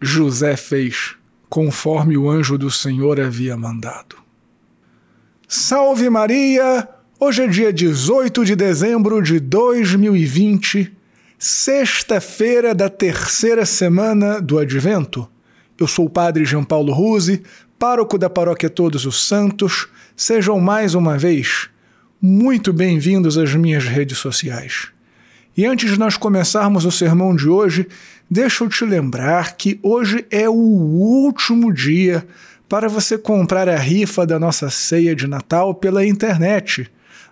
José 0.00 0.56
fez 0.56 1.16
conforme 1.48 2.16
o 2.16 2.30
anjo 2.30 2.56
do 2.56 2.70
Senhor 2.70 3.20
havia 3.20 3.56
mandado. 3.56 4.16
Salve 5.46 6.08
Maria! 6.08 6.88
Hoje 7.18 7.42
é 7.42 7.48
dia 7.48 7.72
18 7.72 8.44
de 8.44 8.54
dezembro 8.54 9.20
de 9.20 9.40
2020, 9.40 10.96
sexta-feira 11.36 12.72
da 12.72 12.88
terceira 12.88 13.66
semana 13.66 14.40
do 14.40 14.56
Advento. 14.56 15.28
Eu 15.76 15.88
sou 15.88 16.06
o 16.06 16.10
Padre 16.10 16.44
João 16.44 16.62
Paulo 16.62 16.92
Ruse, 16.92 17.42
pároco 17.76 18.16
da 18.16 18.30
Paróquia 18.30 18.70
Todos 18.70 19.04
os 19.04 19.26
Santos. 19.26 19.88
Sejam 20.16 20.60
mais 20.60 20.94
uma 20.94 21.18
vez 21.18 21.70
muito 22.22 22.72
bem-vindos 22.72 23.36
às 23.36 23.52
minhas 23.54 23.84
redes 23.84 24.18
sociais. 24.18 24.92
E 25.58 25.66
antes 25.66 25.90
de 25.90 25.98
nós 25.98 26.16
começarmos 26.16 26.84
o 26.84 26.90
sermão 26.92 27.34
de 27.34 27.48
hoje, 27.48 27.88
deixa 28.30 28.62
eu 28.62 28.68
te 28.68 28.84
lembrar 28.84 29.56
que 29.56 29.76
hoje 29.82 30.24
é 30.30 30.48
o 30.48 30.52
último 30.52 31.72
dia 31.74 32.24
para 32.68 32.88
você 32.88 33.18
comprar 33.18 33.68
a 33.68 33.76
rifa 33.76 34.24
da 34.24 34.38
nossa 34.38 34.70
ceia 34.70 35.16
de 35.16 35.26
Natal 35.26 35.74
pela 35.74 36.06
internet 36.06 36.88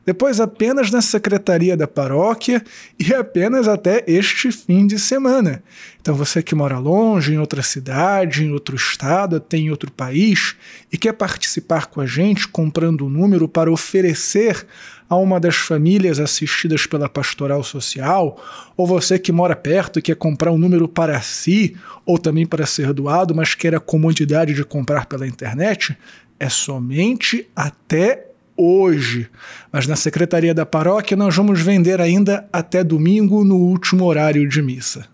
depois 0.06 0.40
apenas 0.40 0.90
na 0.92 1.02
secretaria 1.02 1.76
da 1.76 1.88
paróquia 1.88 2.62
e 2.98 3.12
apenas 3.12 3.66
até 3.66 4.04
este 4.06 4.52
fim 4.52 4.86
de 4.86 5.00
semana. 5.00 5.62
Então 6.00 6.14
você 6.14 6.40
que 6.40 6.54
mora 6.54 6.78
longe, 6.78 7.34
em 7.34 7.38
outra 7.38 7.60
cidade, 7.60 8.44
em 8.44 8.52
outro 8.52 8.76
estado, 8.76 9.36
até 9.36 9.56
em 9.56 9.68
outro 9.68 9.90
país 9.90 10.54
e 10.92 10.96
quer 10.96 11.12
participar 11.12 11.86
com 11.86 12.00
a 12.00 12.06
gente 12.06 12.46
comprando 12.46 13.04
um 13.04 13.10
número 13.10 13.48
para 13.48 13.70
oferecer 13.70 14.64
a 15.08 15.16
uma 15.16 15.40
das 15.40 15.56
famílias 15.56 16.20
assistidas 16.20 16.86
pela 16.86 17.08
pastoral 17.08 17.62
social, 17.62 18.42
ou 18.76 18.86
você 18.86 19.18
que 19.18 19.30
mora 19.30 19.54
perto 19.54 19.98
e 19.98 20.02
quer 20.02 20.16
comprar 20.16 20.50
um 20.50 20.58
número 20.58 20.88
para 20.88 21.20
si 21.20 21.76
ou 22.04 22.18
também 22.18 22.46
para 22.46 22.66
ser 22.66 22.92
doado, 22.92 23.34
mas 23.34 23.54
quer 23.54 23.74
a 23.74 23.80
comodidade 23.80 24.54
de 24.54 24.64
comprar 24.64 25.06
pela 25.06 25.26
internet, 25.26 25.96
é 26.38 26.48
somente 26.48 27.48
até 27.54 28.26
hoje. 28.56 29.28
Mas 29.72 29.86
na 29.86 29.96
secretaria 29.96 30.54
da 30.54 30.64
paróquia 30.64 31.16
nós 31.16 31.34
vamos 31.36 31.60
vender 31.60 32.00
ainda 32.00 32.48
até 32.52 32.82
domingo 32.82 33.44
no 33.44 33.56
último 33.56 34.04
horário 34.04 34.48
de 34.48 34.62
missa. 34.62 35.06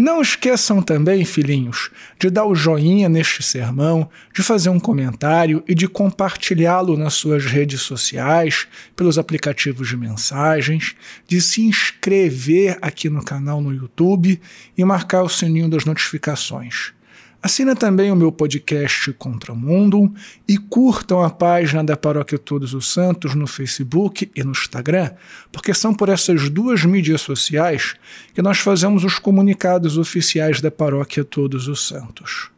Não 0.00 0.22
esqueçam 0.22 0.80
também, 0.80 1.24
filhinhos, 1.24 1.90
de 2.20 2.30
dar 2.30 2.44
o 2.44 2.54
joinha 2.54 3.08
neste 3.08 3.42
sermão, 3.42 4.08
de 4.32 4.44
fazer 4.44 4.68
um 4.68 4.78
comentário 4.78 5.64
e 5.66 5.74
de 5.74 5.88
compartilhá-lo 5.88 6.96
nas 6.96 7.14
suas 7.14 7.44
redes 7.44 7.80
sociais, 7.80 8.68
pelos 8.94 9.18
aplicativos 9.18 9.88
de 9.88 9.96
mensagens, 9.96 10.94
de 11.26 11.40
se 11.40 11.62
inscrever 11.62 12.78
aqui 12.80 13.10
no 13.10 13.24
canal 13.24 13.60
no 13.60 13.74
YouTube 13.74 14.40
e 14.76 14.84
marcar 14.84 15.24
o 15.24 15.28
sininho 15.28 15.68
das 15.68 15.84
notificações. 15.84 16.92
Assina 17.40 17.76
também 17.76 18.10
o 18.10 18.16
meu 18.16 18.32
podcast 18.32 19.12
Contramundo 19.12 20.12
e 20.46 20.58
curtam 20.58 21.22
a 21.22 21.30
página 21.30 21.84
da 21.84 21.96
Paróquia 21.96 22.36
Todos 22.36 22.74
os 22.74 22.92
Santos 22.92 23.36
no 23.36 23.46
Facebook 23.46 24.28
e 24.34 24.42
no 24.42 24.50
Instagram, 24.50 25.12
porque 25.52 25.72
são 25.72 25.94
por 25.94 26.08
essas 26.08 26.50
duas 26.50 26.84
mídias 26.84 27.20
sociais 27.20 27.94
que 28.34 28.42
nós 28.42 28.58
fazemos 28.58 29.04
os 29.04 29.20
comunicados 29.20 29.96
oficiais 29.96 30.60
da 30.60 30.68
Paróquia 30.68 31.24
Todos 31.24 31.68
os 31.68 31.86
Santos. 31.86 32.50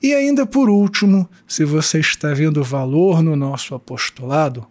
E 0.00 0.14
ainda 0.14 0.46
por 0.46 0.70
último, 0.70 1.28
se 1.48 1.64
você 1.64 1.98
está 1.98 2.32
vendo 2.32 2.62
valor 2.62 3.20
no 3.22 3.34
nosso 3.34 3.74
apostolado, 3.74 4.64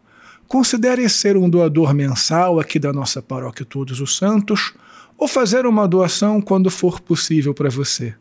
considere 0.47 1.09
ser 1.09 1.35
um 1.35 1.49
doador 1.49 1.93
mensal 1.93 2.57
aqui 2.57 2.79
da 2.79 2.93
nossa 2.93 3.21
Paróquia 3.21 3.65
Todos 3.65 3.99
os 3.99 4.15
Santos 4.15 4.73
ou 5.17 5.27
fazer 5.27 5.65
uma 5.65 5.87
doação 5.89 6.39
quando 6.39 6.71
for 6.71 7.01
possível 7.01 7.53
para 7.53 7.69
você. 7.69 8.15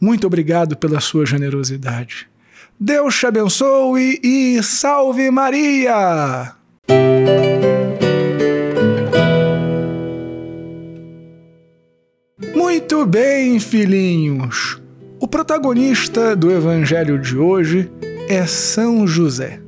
Muito 0.00 0.26
obrigado 0.26 0.76
pela 0.76 1.00
sua 1.00 1.24
generosidade. 1.24 2.28
Deus 2.78 3.18
te 3.18 3.26
abençoe 3.26 4.20
e 4.22 4.62
salve 4.62 5.30
Maria! 5.30 6.52
Muito 12.54 13.06
bem, 13.06 13.58
filhinhos. 13.58 14.80
O 15.18 15.26
protagonista 15.26 16.36
do 16.36 16.50
evangelho 16.50 17.18
de 17.18 17.36
hoje 17.36 17.90
é 18.28 18.46
São 18.46 19.06
José. 19.06 19.60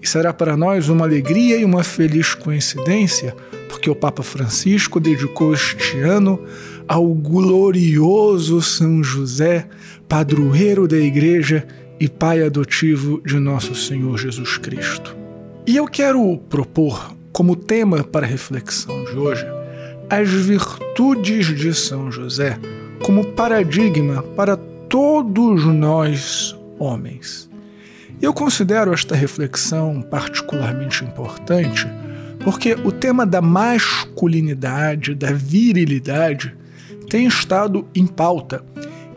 E 0.00 0.08
será 0.08 0.32
para 0.32 0.56
nós 0.56 0.88
uma 0.88 1.04
alegria 1.04 1.56
e 1.56 1.64
uma 1.64 1.84
feliz 1.84 2.34
coincidência, 2.34 3.36
porque 3.68 3.90
o 3.90 3.94
Papa 3.94 4.22
Francisco 4.22 4.98
dedicou 4.98 5.52
este 5.52 6.00
ano 6.00 6.42
ao 6.86 7.06
glorioso 7.14 8.60
São 8.60 9.02
José, 9.02 9.66
padroeiro 10.08 10.86
da 10.86 10.98
Igreja 10.98 11.66
e 11.98 12.08
pai 12.08 12.42
adotivo 12.42 13.22
de 13.24 13.38
nosso 13.38 13.74
Senhor 13.74 14.18
Jesus 14.18 14.58
Cristo. 14.58 15.16
E 15.66 15.76
eu 15.76 15.86
quero 15.86 16.38
propor 16.50 17.14
como 17.32 17.56
tema 17.56 18.04
para 18.04 18.26
a 18.26 18.28
reflexão 18.28 19.04
de 19.04 19.12
hoje 19.12 19.46
as 20.10 20.28
virtudes 20.28 21.46
de 21.46 21.72
São 21.72 22.12
José 22.12 22.58
como 23.02 23.24
paradigma 23.32 24.22
para 24.36 24.56
todos 24.56 25.64
nós 25.64 26.56
homens. 26.78 27.48
Eu 28.20 28.32
considero 28.32 28.92
esta 28.92 29.14
reflexão 29.14 30.02
particularmente 30.02 31.04
importante 31.04 31.86
porque 32.44 32.74
o 32.74 32.92
tema 32.92 33.24
da 33.24 33.40
masculinidade, 33.40 35.14
da 35.14 35.32
virilidade, 35.32 36.54
tem 37.08 37.26
estado 37.26 37.86
em 37.94 38.06
pauta 38.06 38.64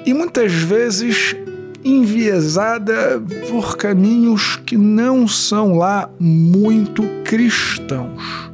e 0.05 0.13
muitas 0.13 0.53
vezes 0.53 1.35
enviesada 1.83 3.21
por 3.49 3.77
caminhos 3.77 4.57
que 4.65 4.77
não 4.77 5.27
são 5.27 5.77
lá 5.77 6.09
muito 6.19 7.03
cristãos. 7.23 8.51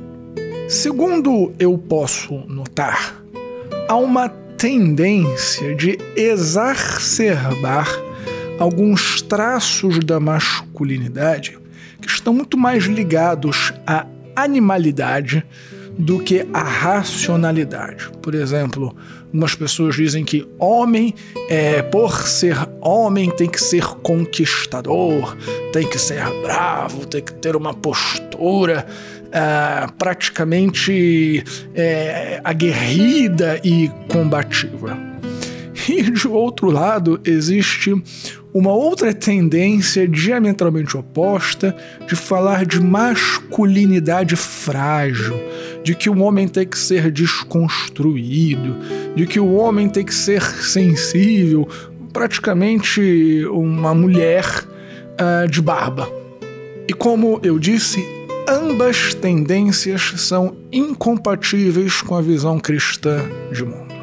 Segundo 0.70 1.54
eu 1.60 1.78
posso 1.78 2.34
notar, 2.48 3.22
há 3.88 3.96
uma 3.96 4.30
tendência 4.30 5.76
de 5.76 5.98
exacerbar 6.16 7.88
alguns 8.60 9.22
traços 9.22 10.00
da 10.00 10.20
masculinidade 10.20 11.58
que 12.02 12.08
estão 12.08 12.34
muito 12.34 12.58
mais 12.58 12.86
ligados 12.86 13.74
à 13.86 14.06
animalidade 14.36 15.46
do 15.98 16.20
que 16.20 16.48
à 16.54 16.64
racionalidade. 16.64 18.09
Por 18.22 18.36
exemplo, 18.36 18.96
Algumas 19.34 19.56
pessoas 19.56 19.96
dizem 19.96 20.24
que 20.24 20.48
homem, 20.59 21.16
é, 21.50 21.81
por 21.81 22.28
ser 22.28 22.56
homem, 22.80 23.31
tem 23.31 23.50
que 23.50 23.59
ser 23.59 23.84
conquistador, 23.84 25.36
tem 25.74 25.90
que 25.90 25.98
ser 25.98 26.24
bravo, 26.44 27.08
tem 27.08 27.20
que 27.20 27.34
ter 27.34 27.56
uma 27.56 27.74
postura 27.74 28.86
é, 29.31 29.88
praticamente 29.98 31.44
é, 31.74 32.40
aguerrida 32.44 33.60
e 33.64 33.90
combativa. 34.08 34.96
E 35.90 36.04
de 36.04 36.28
outro 36.28 36.70
lado, 36.70 37.20
existe 37.25 37.92
uma 38.54 38.72
outra 38.72 39.16
tendência 39.16 40.08
diametralmente 40.08 40.96
oposta 40.96 41.75
de 42.08 42.16
falar 42.16 42.68
de 42.68 42.80
masculinidade 42.80 44.36
frágil, 44.36 45.36
de 45.84 45.94
que 45.94 46.10
o 46.10 46.20
homem 46.20 46.48
tem 46.48 46.66
que 46.66 46.78
ser 46.78 47.12
desconstruído, 47.12 48.78
de 49.16 49.28
que 49.28 49.40
o 49.40 49.54
homem 49.54 49.90
tem 49.90 50.06
que 50.06 50.14
ser 50.14 50.42
sensível, 50.42 51.68
praticamente 52.14 53.46
uma 53.52 53.94
mulher 53.94 54.46
uh, 55.20 55.48
de 55.50 55.62
barba. 55.62 56.10
E 56.88 56.94
como 56.94 57.40
eu 57.44 57.60
disse, 57.60 58.04
ambas 58.48 59.14
tendências 59.14 60.14
são 60.18 60.56
incompatíveis 60.72 62.02
com 62.02 62.16
a 62.16 62.22
visão 62.22 62.60
cristã 62.60 63.20
de 63.52 63.64
mundo. 63.64 63.94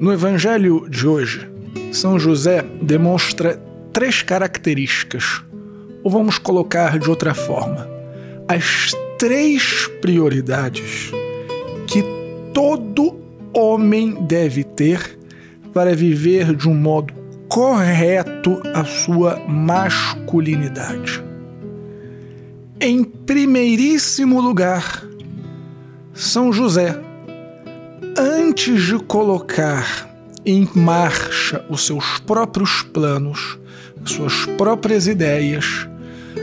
No 0.00 0.12
Evangelho 0.12 0.88
de 0.90 1.06
hoje, 1.06 1.48
São 1.92 2.18
José 2.18 2.64
demonstra 2.82 3.60
três 3.92 4.22
características, 4.22 5.42
ou 6.02 6.10
vamos 6.10 6.38
colocar 6.38 6.98
de 6.98 7.08
outra 7.08 7.32
forma, 7.32 7.88
as 8.48 8.94
três 9.18 9.88
prioridades 10.00 11.10
que 11.86 12.02
todo 12.52 13.16
homem 13.54 14.14
deve 14.26 14.62
ter 14.62 15.18
para 15.72 15.94
viver 15.94 16.54
de 16.54 16.68
um 16.68 16.74
modo 16.74 17.14
correto 17.48 18.60
a 18.74 18.84
sua 18.84 19.40
masculinidade. 19.48 21.22
Em 22.80 23.02
primeiríssimo 23.04 24.40
lugar, 24.40 25.02
São 26.12 26.52
José, 26.52 26.98
antes 28.18 28.82
de 28.82 28.98
colocar 28.98 30.10
em 30.44 30.68
marcha 30.74 31.64
os 31.70 31.86
seus 31.86 32.18
próprios 32.20 32.82
planos, 32.82 33.58
as 34.04 34.12
suas 34.12 34.44
próprias 34.58 35.06
ideias, 35.06 35.88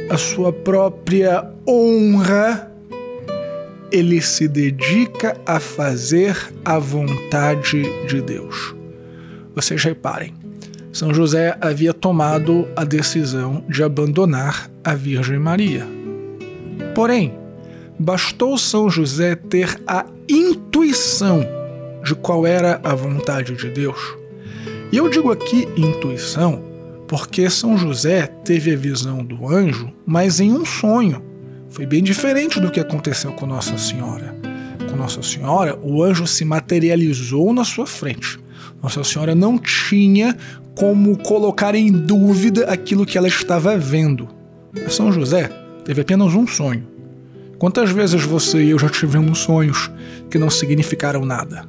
a 0.10 0.18
sua 0.18 0.52
própria 0.52 1.50
honra, 1.68 2.72
ele 3.92 4.22
se 4.22 4.48
dedica 4.48 5.38
a 5.46 5.60
fazer 5.60 6.36
a 6.66 6.80
vontade 6.80 7.84
de 8.08 8.22
Deus. 8.22 8.76
Vocês 9.56 9.84
reparem, 9.84 10.34
São 10.92 11.14
José 11.14 11.58
havia 11.62 11.94
tomado 11.94 12.68
a 12.76 12.84
decisão 12.84 13.64
de 13.70 13.84
abandonar 13.84 14.70
a 14.84 14.96
Virgem 14.96 15.40
Maria. 15.40 15.86
Porém, 16.96 17.38
bastou 18.00 18.58
São 18.58 18.90
José 18.90 19.36
ter 19.36 19.80
a 19.88 20.06
intuição 20.28 21.46
de 22.04 22.16
qual 22.16 22.46
era 22.46 22.82
a 22.84 22.96
vontade 22.96 23.56
de 23.56 23.70
Deus. 23.70 24.18
E 24.92 24.98
eu 24.98 25.10
digo 25.10 25.32
aqui 25.32 25.68
intuição 25.78 26.73
porque 27.08 27.50
São 27.50 27.78
José 27.78 28.28
teve 28.44 28.74
a 28.74 28.78
visão 28.78 29.24
do 29.24 29.48
anjo, 29.48 29.92
mas 30.06 30.40
em 30.40 30.52
um 30.52 30.66
sonho. 30.66 31.22
Foi 31.70 31.86
bem 31.86 32.04
diferente 32.04 32.60
do 32.60 32.70
que 32.70 32.80
aconteceu 32.80 33.32
com 33.34 33.46
Nossa 33.46 33.78
Senhora. 33.78 34.36
Com 34.90 34.96
Nossa 34.96 35.22
Senhora, 35.22 35.78
o 35.82 36.04
anjo 36.04 36.28
se 36.28 36.46
materializou 36.46 37.54
na 37.54 37.64
sua 37.64 37.88
frente. 37.88 38.40
Nossa 38.82 39.04
Senhora 39.04 39.34
não 39.34 39.58
tinha 39.58 40.38
como 40.76 41.18
colocar 41.18 41.76
em 41.76 41.92
dúvida 41.92 42.66
aquilo 42.66 43.06
que 43.06 43.18
ela 43.18 43.28
estava 43.28 43.78
vendo. 43.78 44.28
São 44.90 45.12
José 45.12 45.50
teve 45.86 46.02
apenas 46.02 46.34
um 46.34 46.48
sonho. 46.48 46.88
Quantas 47.58 47.92
vezes 47.92 48.24
você 48.24 48.64
e 48.64 48.70
eu 48.72 48.80
já 48.80 48.90
tivemos 48.90 49.40
sonhos 49.40 49.90
que 50.30 50.38
não 50.38 50.50
significaram 50.50 51.26
nada? 51.26 51.66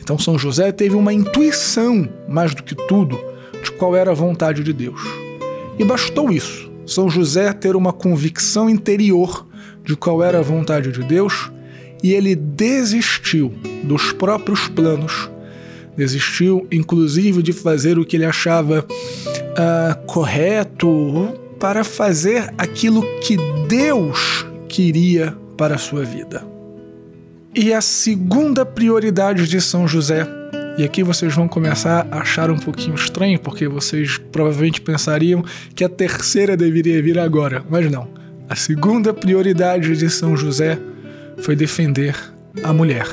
Então 0.00 0.18
São 0.18 0.38
José 0.38 0.70
teve 0.72 0.94
uma 0.94 1.12
intuição, 1.12 2.08
mais 2.28 2.54
do 2.54 2.62
que 2.62 2.74
tudo, 2.74 3.18
de 3.62 3.72
qual 3.72 3.96
era 3.96 4.10
a 4.10 4.14
vontade 4.14 4.62
de 4.62 4.72
Deus. 4.72 5.00
E 5.78 5.84
bastou 5.84 6.30
isso, 6.30 6.70
São 6.86 7.08
José 7.08 7.52
ter 7.52 7.76
uma 7.76 7.92
convicção 7.92 8.68
interior 8.68 9.46
de 9.84 9.96
qual 9.96 10.22
era 10.22 10.38
a 10.38 10.42
vontade 10.42 10.92
de 10.92 11.02
Deus, 11.02 11.50
e 12.02 12.12
ele 12.12 12.34
desistiu 12.34 13.52
dos 13.84 14.12
próprios 14.12 14.68
planos, 14.68 15.30
desistiu 15.96 16.66
inclusive 16.70 17.42
de 17.42 17.52
fazer 17.52 17.98
o 17.98 18.04
que 18.04 18.16
ele 18.16 18.24
achava 18.24 18.84
uh, 18.84 20.06
correto 20.06 21.34
para 21.58 21.82
fazer 21.82 22.52
aquilo 22.56 23.02
que 23.20 23.36
Deus 23.68 24.46
queria 24.68 25.36
para 25.56 25.74
a 25.74 25.78
sua 25.78 26.04
vida. 26.04 26.46
E 27.54 27.72
a 27.72 27.80
segunda 27.80 28.64
prioridade 28.64 29.48
de 29.48 29.60
São 29.60 29.88
José 29.88 30.28
e 30.78 30.84
aqui 30.84 31.02
vocês 31.02 31.34
vão 31.34 31.48
começar 31.48 32.06
a 32.08 32.20
achar 32.20 32.52
um 32.52 32.56
pouquinho 32.56 32.94
estranho, 32.94 33.36
porque 33.40 33.66
vocês 33.66 34.16
provavelmente 34.16 34.80
pensariam 34.80 35.44
que 35.74 35.82
a 35.82 35.88
terceira 35.88 36.56
deveria 36.56 37.02
vir 37.02 37.18
agora, 37.18 37.64
mas 37.68 37.90
não. 37.90 38.08
A 38.48 38.54
segunda 38.54 39.12
prioridade 39.12 39.96
de 39.96 40.08
São 40.08 40.36
José 40.36 40.78
foi 41.38 41.56
defender 41.56 42.14
a 42.62 42.72
mulher. 42.72 43.08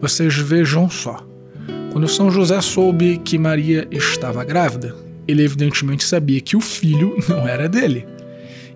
Vocês 0.00 0.34
vejam 0.34 0.88
só. 0.88 1.22
Quando 1.92 2.08
São 2.08 2.30
José 2.30 2.58
soube 2.62 3.18
que 3.18 3.36
Maria 3.36 3.86
estava 3.90 4.42
grávida, 4.42 4.96
ele 5.28 5.44
evidentemente 5.44 6.04
sabia 6.04 6.40
que 6.40 6.56
o 6.56 6.60
filho 6.60 7.18
não 7.28 7.46
era 7.46 7.68
dele 7.68 8.06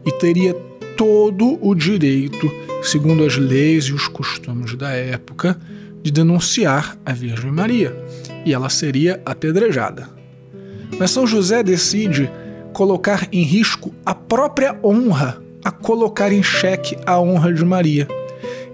e 0.05 0.13
teria 0.13 0.53
todo 0.99 1.59
o 1.67 1.75
direito, 1.75 2.53
segundo 2.83 3.25
as 3.25 3.39
leis 3.39 3.85
e 3.85 3.95
os 3.95 4.07
costumes 4.07 4.75
da 4.75 4.91
época, 4.91 5.59
de 6.03 6.11
denunciar 6.11 6.97
a 7.05 7.13
Virgem 7.13 7.51
Maria 7.51 7.95
e 8.45 8.53
ela 8.53 8.69
seria 8.69 9.21
apedrejada. 9.25 10.09
Mas 10.99 11.11
São 11.11 11.27
José 11.27 11.63
decide 11.63 12.31
colocar 12.73 13.29
em 13.33 13.43
risco 13.43 13.93
a 14.05 14.15
própria 14.15 14.79
honra, 14.83 15.43
a 15.65 15.71
colocar 15.71 16.33
em 16.33 16.43
xeque 16.43 16.97
a 17.07 17.21
honra 17.21 17.53
de 17.53 17.65
Maria. 17.65 18.09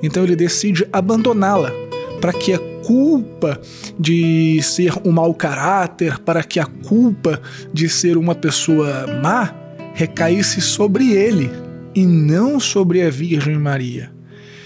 Então 0.03 0.23
ele 0.23 0.37
decide 0.37 0.87
abandoná-la 0.93 1.73
para 2.21 2.33
que 2.33 2.53
a 2.53 2.59
culpa 2.85 3.61
de 3.99 4.61
ser 4.63 4.93
um 5.05 5.11
mau 5.11 5.35
caráter, 5.35 6.19
para 6.21 6.43
que 6.43 6.61
a 6.61 6.67
culpa 6.67 7.41
de 7.73 7.89
ser 7.89 8.17
uma 8.17 8.35
pessoa 8.35 9.07
má 9.23 9.53
recaísse 9.95 10.61
sobre 10.61 11.13
ele 11.13 11.51
e 11.95 12.07
não 12.07 12.61
sobre 12.61 13.03
a 13.03 13.11
Virgem 13.11 13.59
Maria. 13.59 14.13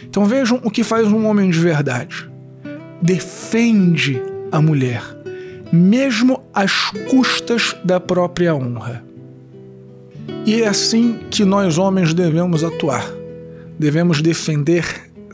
Então 0.04 0.24
vejam 0.26 0.60
o 0.64 0.70
que 0.70 0.82
faz 0.82 1.06
um 1.06 1.26
homem 1.26 1.48
de 1.48 1.58
verdade 1.58 2.30
defende 3.00 4.20
a 4.52 4.60
mulher, 4.60 5.02
mesmo 5.72 6.42
às 6.52 6.90
custas 7.08 7.76
da 7.84 7.98
própria 8.00 8.54
honra. 8.54 9.04
E 10.44 10.62
é 10.62 10.68
assim 10.68 11.18
que 11.30 11.44
nós 11.44 11.78
homens 11.78 12.14
devemos 12.14 12.64
atuar. 12.64 13.08
Devemos 13.78 14.20
defender 14.20 14.84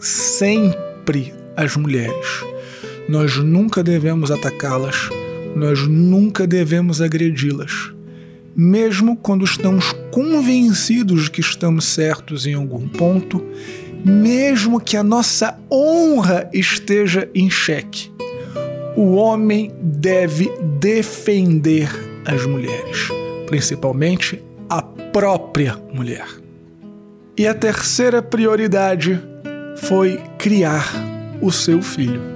sempre 0.00 1.32
as 1.56 1.76
mulheres. 1.76 2.44
Nós 3.08 3.36
nunca 3.36 3.82
devemos 3.82 4.30
atacá-las, 4.30 5.08
nós 5.54 5.86
nunca 5.86 6.46
devemos 6.46 7.00
agredi-las. 7.00 7.92
Mesmo 8.54 9.16
quando 9.16 9.44
estamos 9.44 9.92
convencidos 10.10 11.24
de 11.24 11.30
que 11.30 11.40
estamos 11.40 11.84
certos 11.84 12.46
em 12.46 12.54
algum 12.54 12.88
ponto 12.88 13.44
mesmo 14.06 14.80
que 14.80 14.96
a 14.96 15.02
nossa 15.02 15.58
honra 15.68 16.48
esteja 16.52 17.28
em 17.34 17.50
xeque. 17.50 18.12
O 18.96 19.16
homem 19.16 19.74
deve 19.82 20.48
defender 20.78 21.90
as 22.24 22.46
mulheres, 22.46 23.08
principalmente 23.46 24.40
a 24.70 24.80
própria 24.80 25.76
mulher. 25.92 26.28
E 27.36 27.48
a 27.48 27.52
terceira 27.52 28.22
prioridade 28.22 29.20
foi 29.76 30.22
criar 30.38 30.88
o 31.42 31.50
seu 31.50 31.82
filho. 31.82 32.35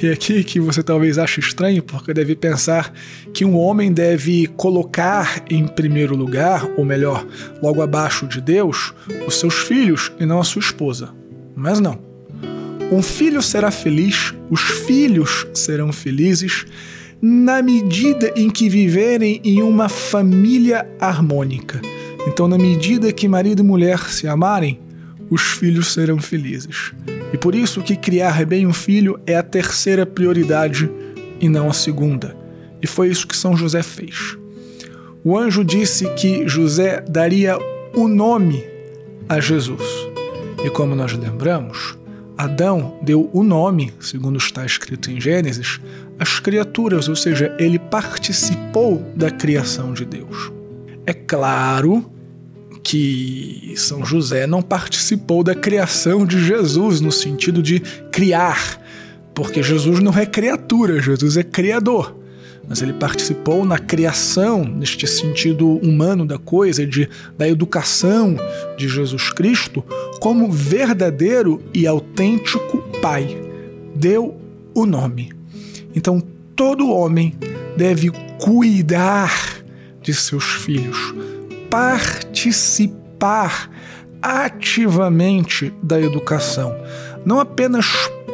E 0.00 0.08
aqui 0.10 0.42
que 0.42 0.58
você 0.58 0.82
talvez 0.82 1.18
ache 1.18 1.40
estranho, 1.40 1.82
porque 1.82 2.14
deve 2.14 2.34
pensar 2.34 2.92
que 3.32 3.44
um 3.44 3.56
homem 3.56 3.92
deve 3.92 4.46
colocar 4.48 5.44
em 5.50 5.66
primeiro 5.66 6.16
lugar, 6.16 6.66
ou 6.76 6.84
melhor, 6.84 7.26
logo 7.62 7.82
abaixo 7.82 8.26
de 8.26 8.40
Deus, 8.40 8.94
os 9.26 9.38
seus 9.38 9.54
filhos 9.54 10.10
e 10.18 10.26
não 10.26 10.40
a 10.40 10.44
sua 10.44 10.60
esposa. 10.60 11.10
Mas 11.54 11.78
não. 11.78 11.98
Um 12.90 13.02
filho 13.02 13.40
será 13.40 13.70
feliz, 13.70 14.34
os 14.50 14.60
filhos 14.60 15.46
serão 15.54 15.92
felizes 15.92 16.66
na 17.20 17.62
medida 17.62 18.32
em 18.34 18.50
que 18.50 18.68
viverem 18.68 19.40
em 19.44 19.62
uma 19.62 19.88
família 19.88 20.86
harmônica. 21.00 21.80
Então, 22.26 22.48
na 22.48 22.58
medida 22.58 23.12
que 23.12 23.28
marido 23.28 23.62
e 23.62 23.64
mulher 23.64 23.98
se 24.10 24.26
amarem, 24.26 24.80
os 25.30 25.42
filhos 25.42 25.92
serão 25.92 26.18
felizes. 26.18 26.92
E 27.32 27.38
por 27.38 27.54
isso 27.54 27.82
que 27.82 27.96
criar 27.96 28.44
bem 28.44 28.66
um 28.66 28.72
filho 28.72 29.18
é 29.26 29.36
a 29.36 29.42
terceira 29.42 30.04
prioridade 30.04 30.90
e 31.40 31.48
não 31.48 31.70
a 31.70 31.72
segunda. 31.72 32.36
E 32.80 32.86
foi 32.86 33.08
isso 33.08 33.26
que 33.26 33.36
São 33.36 33.56
José 33.56 33.82
fez. 33.82 34.36
O 35.24 35.38
anjo 35.38 35.64
disse 35.64 36.08
que 36.14 36.46
José 36.48 37.02
daria 37.08 37.56
o 37.94 38.08
nome 38.08 38.64
a 39.28 39.40
Jesus. 39.40 39.82
E 40.64 40.70
como 40.70 40.94
nós 40.94 41.12
lembramos, 41.12 41.96
Adão 42.36 42.98
deu 43.02 43.30
o 43.32 43.42
nome, 43.42 43.92
segundo 44.00 44.36
está 44.36 44.66
escrito 44.66 45.10
em 45.10 45.20
Gênesis, 45.20 45.80
às 46.18 46.40
criaturas, 46.40 47.08
ou 47.08 47.16
seja, 47.16 47.54
ele 47.58 47.78
participou 47.78 48.98
da 49.14 49.30
criação 49.30 49.92
de 49.92 50.04
Deus. 50.04 50.52
É 51.06 51.12
claro 51.12 52.11
que 52.82 53.74
São 53.76 54.04
José 54.04 54.46
não 54.46 54.60
participou 54.60 55.44
da 55.44 55.54
criação 55.54 56.26
de 56.26 56.44
Jesus 56.44 57.00
no 57.00 57.12
sentido 57.12 57.62
de 57.62 57.80
criar, 58.10 58.80
porque 59.34 59.62
Jesus 59.62 60.00
não 60.00 60.12
é 60.12 60.26
criatura, 60.26 61.00
Jesus 61.00 61.36
é 61.36 61.42
criador. 61.42 62.16
Mas 62.68 62.80
ele 62.80 62.92
participou 62.92 63.64
na 63.64 63.78
criação, 63.78 64.64
neste 64.64 65.06
sentido 65.06 65.78
humano 65.78 66.24
da 66.24 66.38
coisa, 66.38 66.86
de, 66.86 67.08
da 67.36 67.48
educação 67.48 68.36
de 68.76 68.88
Jesus 68.88 69.30
Cristo, 69.30 69.84
como 70.20 70.50
verdadeiro 70.50 71.62
e 71.74 71.86
autêntico 71.86 72.78
Pai. 73.00 73.36
Deu 73.94 74.36
o 74.74 74.86
nome. 74.86 75.32
Então, 75.94 76.22
todo 76.54 76.88
homem 76.88 77.34
deve 77.76 78.10
cuidar 78.38 79.62
de 80.00 80.14
seus 80.14 80.44
filhos, 80.44 81.14
participar 81.72 83.70
ativamente 84.20 85.72
da 85.82 85.98
educação. 85.98 86.76
Não 87.24 87.40
apenas 87.40 87.86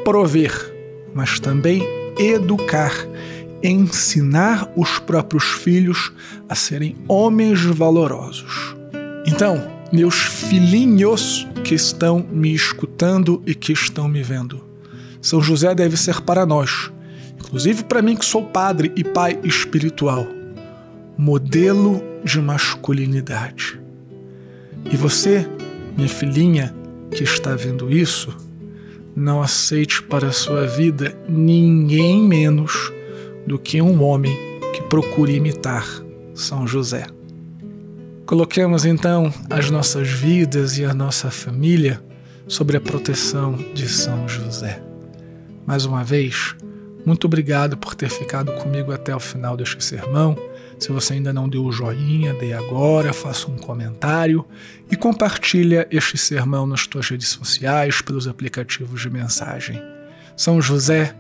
prover, 0.05 0.53
mas 1.15 1.39
também 1.39 1.85
educar, 2.19 2.93
ensinar 3.63 4.69
os 4.75 4.99
próprios 4.99 5.45
filhos 5.45 6.13
a 6.49 6.57
serem 6.57 6.97
homens 7.07 7.65
valorosos. 7.65 8.75
Então, 9.25 9.71
meus 9.93 10.17
filhinhos 10.17 11.47
que 11.63 11.77
estão 11.77 12.27
me 12.29 12.53
escutando 12.53 13.41
e 13.47 13.55
que 13.55 13.73
estão 13.73 14.09
me 14.09 14.21
vendo, 14.21 14.65
São 15.23 15.41
José 15.41 15.73
deve 15.77 15.97
ser 15.97 16.23
para 16.23 16.45
nós, 16.45 16.91
inclusive 17.39 17.85
para 17.85 18.03
mim 18.03 18.17
que 18.17 18.25
sou 18.25 18.47
padre 18.47 18.91
e 18.97 19.05
pai 19.05 19.39
espiritual 19.45 20.27
modelo 21.19 22.01
de 22.25 22.41
masculinidade. 22.41 23.81
E 24.91 24.97
você, 24.97 25.47
minha 25.97 26.09
filhinha 26.09 26.75
que 27.11 27.23
está 27.25 27.55
vendo 27.55 27.91
isso, 27.91 28.37
não 29.15 29.43
aceite 29.43 30.03
para 30.03 30.29
a 30.29 30.33
sua 30.33 30.67
vida 30.67 31.17
ninguém 31.29 32.23
menos 32.23 32.93
do 33.47 33.59
que 33.59 33.83
um 33.83 34.03
homem 34.03 34.37
que 34.73 34.83
procure 34.83 35.35
imitar 35.35 35.87
São 36.35 36.67
José. 36.67 37.07
Coloquemos 38.27 38.85
então 38.85 39.33
as 39.49 39.71
nossas 39.71 40.09
vidas 40.09 40.79
e 40.79 40.85
a 40.85 40.93
nossa 40.93 41.31
família 41.31 42.01
sobre 42.47 42.77
a 42.77 42.81
proteção 42.81 43.55
de 43.75 43.89
São 43.89 44.29
José. 44.29 44.83
Mais 45.67 45.85
uma 45.85 46.05
vez, 46.05 46.55
muito 47.09 47.25
obrigado 47.25 47.75
por 47.79 47.95
ter 47.95 48.11
ficado 48.11 48.53
comigo 48.53 48.93
até 48.93 49.17
o 49.17 49.19
final 49.19 49.57
deste 49.57 49.83
sermão. 49.83 50.37
Se 50.79 50.93
você 50.93 51.15
ainda 51.15 51.33
não 51.33 51.49
deu 51.49 51.65
o 51.65 51.73
joinha, 51.73 52.35
dê 52.35 52.53
agora, 52.53 53.15
faça 53.15 53.51
um 53.51 53.57
comentário 53.57 54.45
e 54.91 54.95
compartilha 54.95 55.89
este 55.91 56.19
sermão 56.19 56.67
nas 56.67 56.83
suas 56.83 57.09
redes 57.09 57.29
sociais, 57.29 58.03
pelos 58.03 58.29
aplicativos 58.29 59.01
de 59.01 59.09
mensagem. 59.09 59.83
São 60.37 60.61
José, 60.61 61.17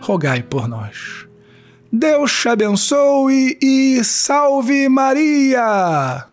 rogai 0.00 0.44
por 0.44 0.68
nós. 0.68 1.26
Deus 1.92 2.32
te 2.32 2.48
abençoe 2.48 3.58
e 3.60 4.02
salve 4.04 4.88
Maria! 4.88 6.31